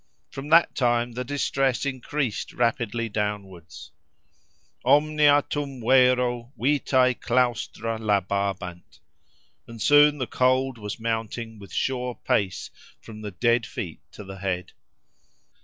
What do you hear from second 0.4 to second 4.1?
that time the distress increased rapidly downwards.